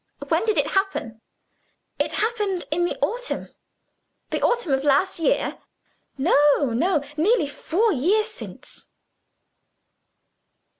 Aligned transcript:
"When 0.29 0.43
did 0.45 0.57
it 0.57 0.71
happen?" 0.71 1.21
"It 1.99 2.13
happened 2.13 2.63
in 2.71 2.85
the 2.85 2.97
autumn." 3.01 3.49
"The 4.31 4.41
autumn 4.41 4.71
of 4.71 4.83
last 4.83 5.19
year?" 5.19 5.59
"No! 6.17 6.71
no! 6.73 7.03
Nearly 7.17 7.45
four 7.47 7.93
years 7.93 8.25
since." 8.27 8.87